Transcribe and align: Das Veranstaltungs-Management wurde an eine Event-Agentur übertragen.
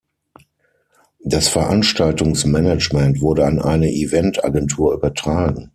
Das 1.23 1.47
Veranstaltungs-Management 1.49 3.21
wurde 3.21 3.45
an 3.45 3.59
eine 3.61 3.91
Event-Agentur 3.91 4.95
übertragen. 4.95 5.69